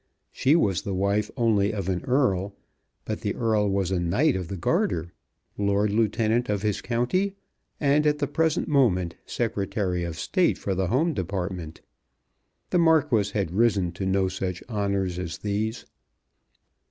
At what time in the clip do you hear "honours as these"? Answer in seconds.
14.67-15.85